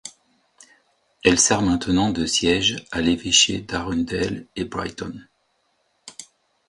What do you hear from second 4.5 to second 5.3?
et Brighton.